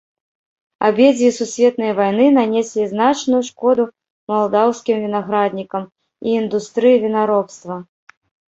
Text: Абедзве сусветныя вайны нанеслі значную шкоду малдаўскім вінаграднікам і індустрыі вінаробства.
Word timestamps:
Абедзве 0.85 1.27
сусветныя 1.39 1.93
вайны 1.99 2.25
нанеслі 2.37 2.87
значную 2.95 3.41
шкоду 3.51 3.83
малдаўскім 4.35 4.97
вінаграднікам 5.05 5.83
і 6.27 6.37
індустрыі 6.41 6.97
вінаробства. 7.09 7.75